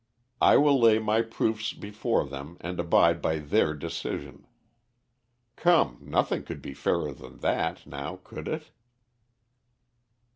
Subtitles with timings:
[0.41, 4.47] I will lay my proofs before them and abide by their decision.
[5.55, 8.71] Come, nothing could be fairer than that, now could it?"